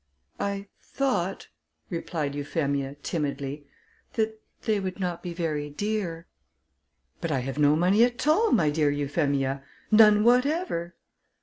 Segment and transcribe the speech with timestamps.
[0.39, 1.49] "I thought,"
[1.91, 3.67] replied Euphemia, timidly,
[4.13, 6.25] "that they would not be very dear."
[7.19, 9.61] "But I have no money at all, my dear Euphemia;
[9.91, 10.95] none whatever."